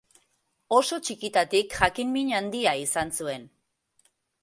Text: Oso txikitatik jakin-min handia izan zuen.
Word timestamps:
Oso 0.77 0.99
txikitatik 1.09 1.77
jakin-min 1.81 2.35
handia 2.41 2.77
izan 2.89 3.17
zuen. 3.21 3.49